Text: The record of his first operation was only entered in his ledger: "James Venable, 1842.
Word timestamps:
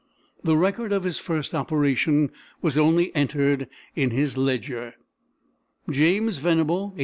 The 0.43 0.57
record 0.57 0.91
of 0.91 1.03
his 1.03 1.19
first 1.19 1.53
operation 1.53 2.31
was 2.59 2.75
only 2.75 3.15
entered 3.15 3.69
in 3.95 4.09
his 4.09 4.35
ledger: 4.35 4.95
"James 5.91 6.39
Venable, 6.39 6.85
1842. 6.85 6.99